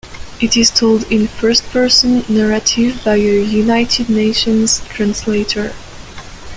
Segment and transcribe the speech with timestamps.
[0.41, 5.75] It is told in first-person narrative by a United Nations translator.